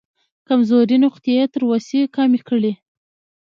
کمزورې 0.47 0.97
نقطې 1.05 1.31
یې 1.37 1.45
تر 1.53 1.61
وسې 1.69 1.99
کمې 2.15 2.39
کړې. 2.47 2.73